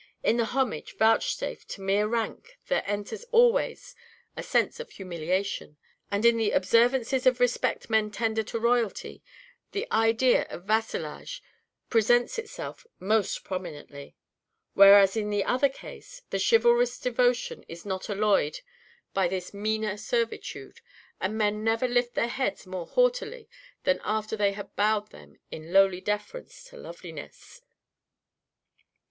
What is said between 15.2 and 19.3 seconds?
the other case, the chivalrous devotion is not alloyed by